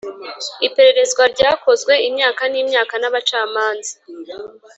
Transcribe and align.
iperereza 0.67 1.23
ryakozwe 1.33 1.93
imyaka 2.07 2.43
n'imyaka 2.51 2.95
n'abacamanza 2.97 3.93